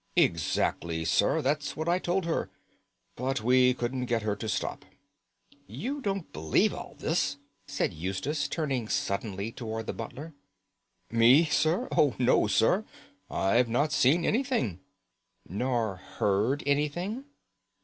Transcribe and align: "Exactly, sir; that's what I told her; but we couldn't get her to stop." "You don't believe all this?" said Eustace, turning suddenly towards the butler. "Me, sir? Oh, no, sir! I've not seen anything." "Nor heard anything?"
"Exactly, 0.15 1.05
sir; 1.05 1.43
that's 1.43 1.77
what 1.77 1.87
I 1.87 1.99
told 1.99 2.25
her; 2.25 2.49
but 3.15 3.43
we 3.43 3.71
couldn't 3.75 4.07
get 4.07 4.23
her 4.23 4.35
to 4.35 4.49
stop." 4.49 4.83
"You 5.67 6.01
don't 6.01 6.33
believe 6.33 6.73
all 6.73 6.95
this?" 6.97 7.37
said 7.67 7.93
Eustace, 7.93 8.47
turning 8.47 8.87
suddenly 8.89 9.51
towards 9.51 9.85
the 9.85 9.93
butler. 9.93 10.33
"Me, 11.11 11.45
sir? 11.45 11.87
Oh, 11.91 12.15
no, 12.17 12.47
sir! 12.47 12.83
I've 13.29 13.69
not 13.69 13.91
seen 13.91 14.25
anything." 14.25 14.79
"Nor 15.47 15.97
heard 15.97 16.63
anything?" 16.65 17.25